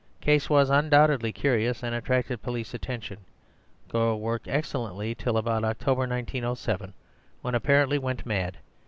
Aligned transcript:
Case 0.19 0.49
was 0.49 0.71
undoubtedly 0.71 1.31
curious, 1.31 1.83
and 1.83 1.93
attracted 1.93 2.41
police 2.41 2.73
attention. 2.73 3.19
Girl 3.87 4.19
worked 4.19 4.47
excellently 4.47 5.13
till 5.13 5.37
about 5.37 5.61
Oct. 5.61 5.85
1907, 5.85 6.91
when 7.43 7.53
apparently 7.53 7.99
went 7.99 8.25
mad. 8.25 8.57